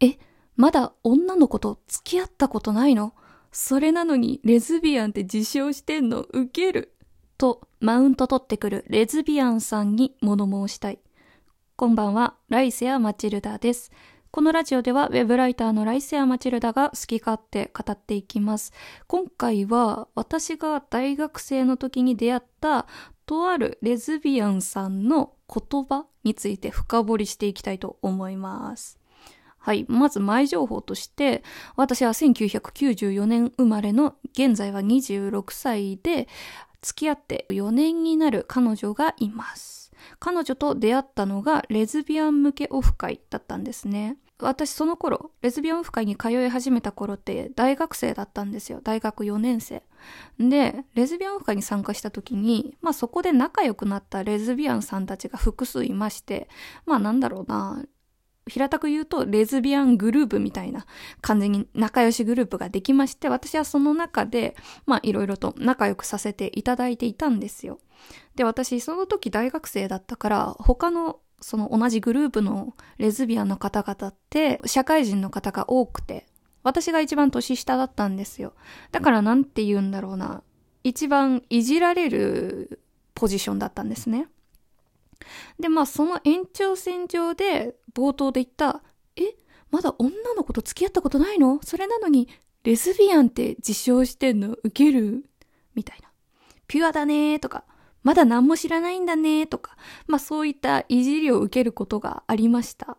[0.00, 0.18] え、
[0.56, 3.14] まだ女の子と付き合ったことないの？
[3.52, 6.20] それなのにレズビアンって自称してんの？
[6.22, 6.92] ウケる。
[7.38, 10.98] と、マウント取ってくるレズビアンさんに物申したい。
[11.76, 13.90] こんばんは、ライセア・マチルダです。
[14.30, 18.72] このラジオではウェブライターのライセア・マチルダが好き勝手語っていきます。
[19.06, 22.86] 今回は私が大学生の時に出会った
[23.24, 28.98] とあるレズビアンさんの言葉について深掘りしていきたいと思います。
[29.66, 29.84] はい。
[29.88, 31.42] まず前情報として、
[31.74, 36.28] 私は1994年生まれの現在は26歳で、
[36.82, 39.90] 付き合って4年になる彼女がいます。
[40.20, 44.18] 彼女と出会ったのがレズビアン向けオフ会だったんですね。
[44.38, 48.80] 私その頃、レズビアンオフ会に通い始めた頃って大学生だったんですよ。
[48.84, 49.82] 大学4年生。
[50.38, 56.48] で、レズビアンオフ会に参加した時に、まあそこで仲良くなったレズビアンさんたちが複数いまして、
[56.84, 57.82] まあなんだろうな、
[58.48, 60.86] 平たく言うと、レズビアングループみたいな
[61.20, 67.80] 感じに仲良しグループができまして、私はその中で、まあいろいろと仲良くさせていただいていたんですよ。
[68.36, 76.26] で、私その時大学生だったから、他のその同じグループのレズビアンの方々って社会人の方が多くて、
[76.62, 78.54] 私が一番年下だったんですよ。
[78.92, 80.42] だからなんて言うんだろうな。
[80.84, 82.80] 一番いじられる
[83.14, 84.28] ポジションだったんですね。
[85.58, 88.82] で、まあその延長線上で冒頭で言った、
[89.16, 89.22] え、
[89.70, 91.60] まだ女の子と付き合ったことないの？
[91.62, 92.28] それなのに
[92.62, 94.56] レズビアンって自称してんの？
[94.62, 95.24] ウケる？
[95.74, 96.10] みたいな。
[96.68, 97.64] ピュアだねーとか、
[98.02, 102.96] まだ何も知らないんだねーとか、まあそういったいじりを受けることがありました。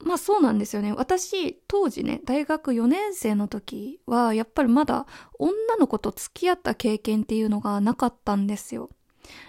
[0.00, 0.92] まあそうなんですよね。
[0.92, 5.06] 私、当時ね、大学4年生の時は、やっぱりまだ
[5.40, 8.90] 女の子と付き合った経験っていうのがなかったんですよ。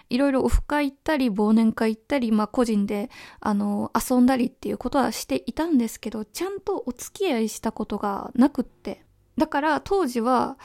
[0.10, 9.04] いろいろオフ会行ったり、忘年会行ったり、まあ個人で、あの、遊んだりっていうことはしていたんですけど、ちゃんとお付き合いしたことがなくって。
[9.38, 10.58] だから当時は、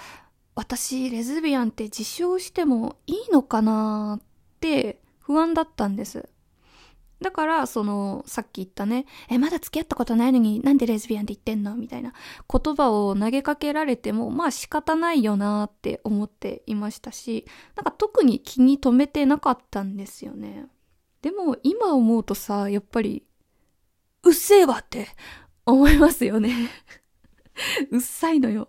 [0.54, 4.22] 私、レズビアンって自称してもいいのかなっ
[4.60, 6.28] て不安だったんです。
[7.20, 11.76] だから、その、さっき言ったね、え、まだ付き合ったことないのになんでレズビアンって言ってんの？
[11.76, 12.12] みたいな
[12.50, 20.66] 言葉を投げかけられても、まあ仕方ないよなーって思っていましたし、なんか特に気に留めてなかったんですよね。
[21.22, 23.24] でも今思うとさ、やっぱり、
[24.24, 25.08] うっせえわって
[25.64, 26.70] 思いますよね
[27.90, 28.68] うっさいのよ。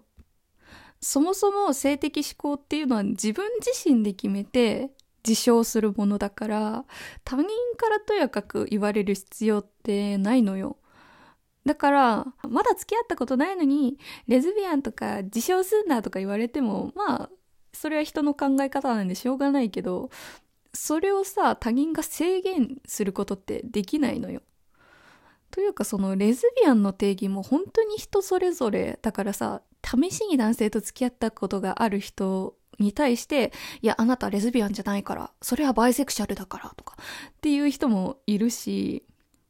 [1.02, 4.92] そもそも性的思考っていうのは自分自身で決めて
[5.28, 6.86] 自称するものだから、
[7.24, 7.46] 他人
[7.78, 10.78] からとやかく言われる必要ってないのよ。
[11.66, 13.98] だから、まだ付き合ったことないのに、
[14.28, 17.30] レズビアンとか自称すんなとか言われても、まあ、
[17.74, 20.10] それは人の考え方なんでしょうがないけど、
[20.74, 24.42] それをさ、他人が制限することってできないのよ。
[25.56, 39.04] というかそのレズビアンの定義も本当に人それぞれだからさ、試しに男性と付き合ったことがある人に対して、いや、あなたレズビアンじゃないから、それはバイセクシャルだからとか、っていう人もいるし、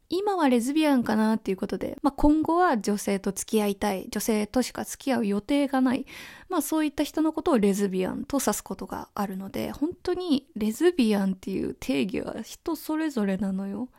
[0.07, 6.05] 今はレズビアンかなっていうことで、まあ、今後は女性と付き合いたい、女性としか付き合う予定がない、
[6.47, 13.89] まあそういった人のことをレズビアンと指すことがあるので、本当にレズビアンっていう定義は人それぞれなのよ。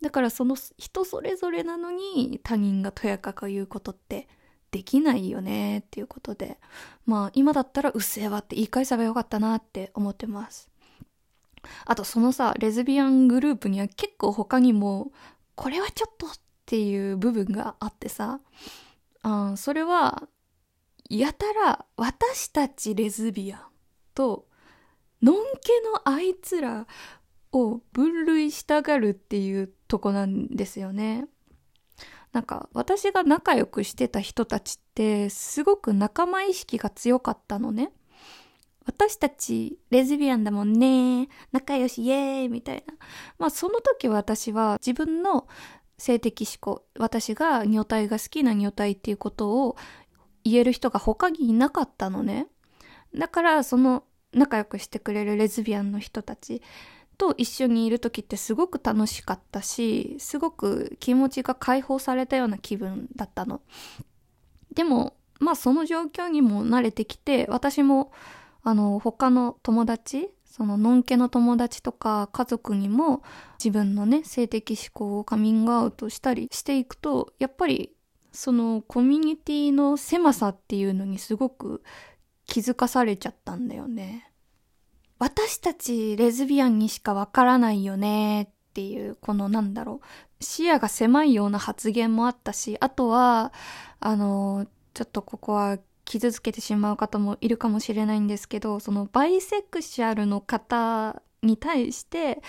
[0.00, 4.28] だからその人それぞれなのに他人がとやかく言うことって
[4.70, 6.58] できないよねっていうことで、
[7.06, 10.68] まあ今だったらうっせえわって言い返せばよかったなって思ってます。
[11.86, 15.12] あとそのさ、レズビアングループには結構他にも、
[15.54, 16.30] これはちょっとっ
[16.66, 18.40] ていう部分があってさ、
[19.22, 20.28] あそれは、
[21.10, 23.60] やたら私たちレズビアン
[24.14, 24.46] と、
[25.22, 26.86] のんけのあいつら
[27.52, 31.26] を分類したがるっていうとこなんですよね。
[32.38, 37.90] なんか私が仲良くしてた人たちってすごく仲間意識が強かったのね。
[38.86, 41.28] 私たちレズビアンだもんね。
[41.50, 42.94] 仲良しイエーイみたいな。
[43.40, 45.48] まあその時私は自分の
[45.98, 49.76] 性的思考、私が女体が好きな女体っていうことを
[50.44, 52.46] 言える人が他にいなかったのね。
[53.16, 56.62] だからその仲良くしてくれるレズビアンの人たち
[57.18, 63.60] と一緒にいる時ってすごく楽しかったし、すごく気持ちが解放されたような気分だったの。
[64.74, 68.12] でも、まあその状況にも慣れてきて、私も、
[68.62, 73.22] あの、他の友達、その、のんけの友達とか家族にも
[73.58, 77.92] 自分のね、性的思考をカミングアウトしたりしていくと、やっぱり、
[78.32, 81.82] そのコミュニティの狭さっていうのにすごく
[82.46, 84.30] 気づかされちゃったんだよね。
[85.18, 90.00] 私たちレズビアンにしかわからないよねっていう、このなんだろ
[90.40, 93.52] う、視野が狭いような発言もあったし、あとは、
[94.00, 102.42] あの、ちょっとここは傷つけてしまう方もいるかもしれないんですけど、そのバイセクシャルの方に対して、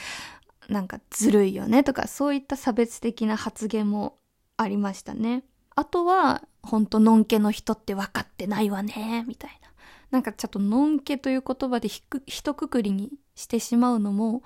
[0.69, 4.17] なんかずるいよねとか、そういった差別的な発言も
[4.57, 5.43] ありましたね。
[5.75, 9.68] あとは、ほんと、のんけの人って分かってないわね、みたいな。
[10.11, 14.43] なんかちょっとのんけという言葉でひく、ひとくくりにしてしまうのも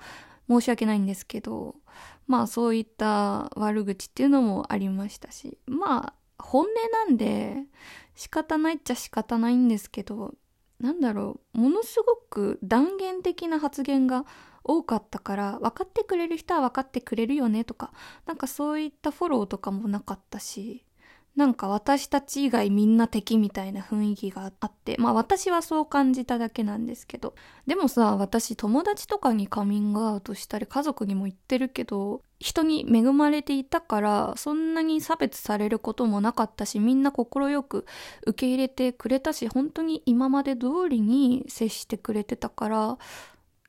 [0.48, 1.76] 申し訳ないんですけど、
[2.26, 7.64] まあそういった悪口っていうのもありましたし、まあ本音なんで
[8.14, 10.34] 仕方ないっちゃ仕方ないんですけど、
[10.80, 14.26] なんだろう、ものすごく断言的な発言が
[14.64, 17.92] 多かったから分かってくれる人は分かってくれるよねとか
[18.26, 20.84] なんかそういったフォローとかもなかったし
[21.36, 27.34] なんか私たち以外みんな敵みたいな雰囲気があって、まあ私はそう感じただけなんですけど。
[27.66, 37.26] でもさ、私友達とかにカミングアウトしたり家族にも言ってるけど、人に恵まれていたから、そんなに差別されることもなかったし、みんな快
[37.64, 37.84] く
[38.26, 42.98] 受け入れてくれたし、本当に今まで通りに接してくれてたから、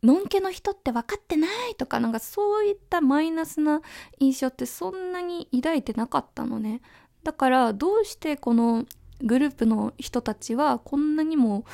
[0.03, 3.81] のんけの人って分かってないとか、なんかそういったマイナスな
[4.19, 6.81] 印象ってそんなに抱いてなかったのね。
[7.25, 8.85] だからどうしてこの
[9.19, 11.65] グループの人たちはこんなにも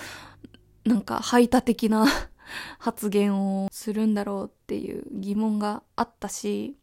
[0.86, 2.06] なんか排他的な
[2.80, 6.78] 発言をするんだろうっていう疑問があったし、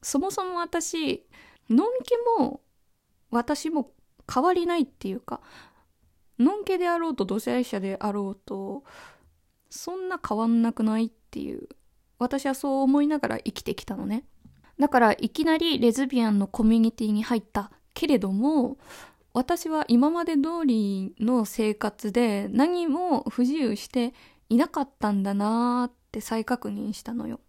[0.00, 1.26] そもそも私、
[1.68, 2.60] のんけも
[3.32, 3.90] 私も
[4.32, 5.40] 変わりないっていうか、
[6.38, 8.84] のんけであろうと同性愛者であろうと、
[9.70, 11.68] そんな変わんなくないっていう、
[12.20, 14.24] 私はそう思いながら生きてきたのね。
[14.78, 18.76] だからいきなりレズビアンのコミュニティに入ったけれども、
[19.32, 24.14] 私は今まで通りの生活で何も不自由して
[24.48, 27.40] いなかったんだなーって再確認したのよ。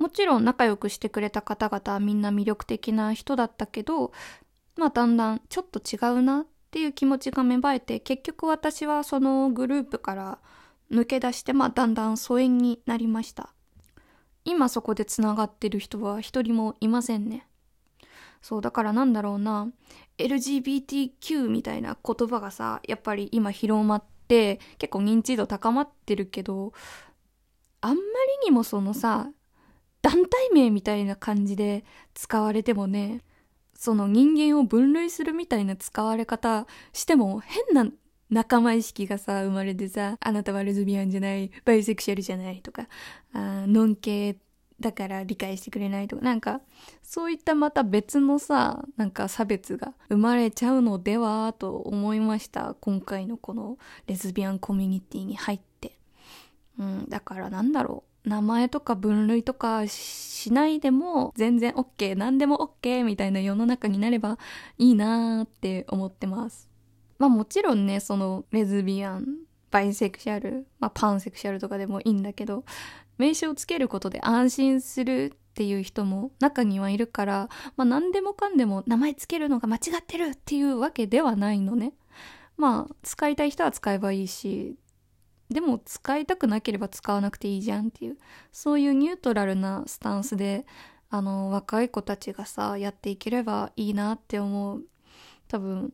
[0.00, 4.12] もちろん仲良くしてくれた方々はみんな魅力的な人だったけど、
[4.76, 10.38] まあだんだんちょっと違うなっていう気持ちが芽生えて、結局私はそのグループから
[10.90, 13.54] 抜け出して、まあだんだん疎遠になりました。
[14.44, 17.46] 今そこで繋がってる人は一人もいませんね。
[18.46, 19.72] そう、だからなんだろうな、
[20.18, 26.72] LGBTQ みたいな言葉がさ、やっぱり今広まって、結構認知度高まってるけど、
[27.80, 28.02] あんまり
[28.44, 29.32] にもそのさ、
[30.00, 31.84] 団体名みたいな感じで
[32.14, 33.24] 使われてもね、
[33.74, 37.90] その人間を分類するみたいな使われ方しても変な
[38.30, 42.86] 仲間意識がさ、生まれてさ、あなたはレズビアンじゃない、バイセクシャルじゃないとか、
[43.32, 44.36] あノン系
[44.80, 46.60] だから理解してくれないとか、なんか、
[47.02, 52.76] そういったまた別のさ、なんか差別が生まれちゃうのではと思いました。
[52.80, 55.98] 今回のこのレズビアンコミュニティに入って。
[56.78, 58.28] うん、だからなんだろう。
[58.28, 64.36] 名前とか分類とかしないでも全然 OK、何でも OK みたいな世の中になれば
[64.78, 66.68] いいなーって思ってます。
[67.18, 69.26] まあもちろんね、そのレズビアン、
[69.70, 72.64] バイセクシャル、まあパンセクシャルとかでもいいんだけど、
[73.18, 81.94] 名刺をつけることで安心するっていう人も中にはいるから、まあ何でもかんでも名前つけるのが間違ってるっていうわけではないのね。
[82.56, 84.76] まあ使いたい人は使えばいいし、
[85.48, 88.18] でも使いたくなければ使わなくていいじゃんっていう、
[88.52, 90.66] そういうニュートラルなスタンスで、
[91.08, 94.82] あの、若い子たちがさ、やっていければいいなって思う。
[95.48, 95.92] 多分、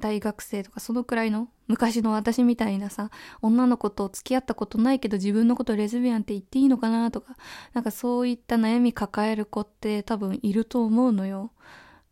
[0.00, 3.10] 大学生とかそのくらいの昔の私みたいなさ、
[3.42, 7.36] 女の子と付き合ったことないけど自分のことレズビアンって言っていいのかなとか、
[7.72, 11.52] なんかそういった悩み抱える子って多分いると思うのよ。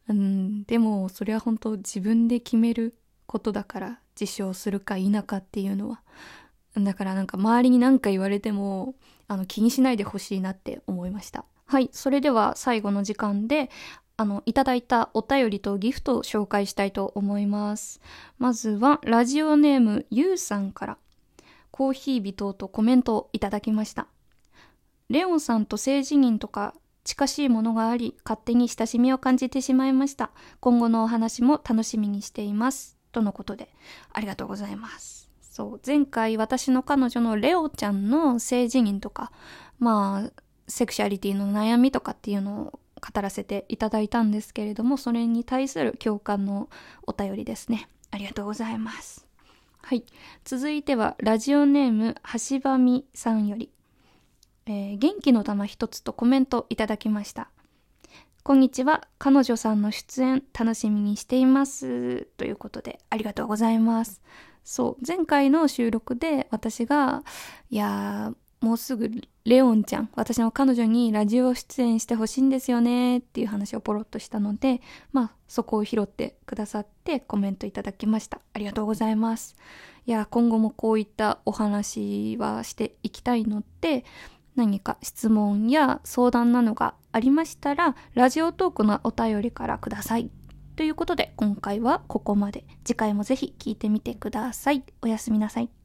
[0.09, 2.97] うん、でもそれは本当自分で決める
[3.27, 6.03] ことだから自称するか否かっていうのは。
[6.77, 8.95] だからなんか周りに何か言われても、
[9.29, 11.45] あの気にしないでほしいなって思いました。
[11.67, 11.89] はい。
[11.93, 13.71] それでは最後の時間で、
[14.23, 18.01] あの、いただいたお便りとギフトを紹介したいと思います。
[18.39, 20.99] まずは、ラジオネームゆうさんから、
[21.73, 24.07] コーヒー微糖とコメントをいただきました。
[25.09, 26.75] レオンさんと性自認とか
[27.05, 30.31] 近しいものがあり、勝手に親しみを感じてしまいました。
[30.61, 32.97] 今後のお話も楽しみにしています。
[33.11, 33.75] とのことで、
[34.13, 35.29] ありがとうございます。
[35.41, 39.33] そう、前回私の彼女のレオちゃんの性自認とか、
[39.81, 46.71] まあ、セクシャリティの悩みとかっていうのを語らせていただいたんですけれども、それに対する共感の
[47.07, 47.89] お便りですね。
[48.13, 49.27] ありがとうございます。
[49.83, 50.05] はい。
[50.45, 52.15] 続いては、ラジオネーム、
[52.51, 53.71] 橋場美さんより、
[54.67, 57.51] えー、元気の玉一つとコメントいただきました。
[58.45, 59.07] こんにちは。
[59.19, 62.27] 彼女さんの出演楽しみにしています。
[62.37, 64.23] ということで、ありがとうございます。
[64.65, 67.25] そう、前回の収録で私が、
[67.71, 69.11] いやー、もうすぐ
[69.45, 74.81] レオンちゃん、私の彼女にラジオ出演してほしいんですよねっていう話をポロッとしたので、
[75.13, 78.41] まあそこを拾ってくださってコメントいただきました。
[78.55, 79.57] ありがとうございます。
[80.07, 84.05] いや、今後もこういったお話はしていきたいので、
[84.55, 90.31] 何か質問や相談などがありましたら、ラジオトークのお便りからください。
[90.77, 92.65] ということで、今回はここまで。
[92.85, 94.85] 次回もぜひ聞いてみてください。
[95.03, 95.82] おやすみなさい。